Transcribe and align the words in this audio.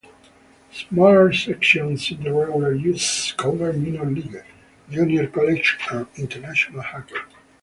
Smaller 0.73 1.31
sections 1.31 2.09
in 2.09 2.23
the 2.23 2.33
regular 2.33 2.73
issues 2.73 3.35
cover 3.37 3.71
minor 3.71 4.05
league, 4.09 4.43
junior, 4.89 5.27
college, 5.27 5.77
and 5.91 6.07
international 6.17 6.81
hockey. 6.81 7.13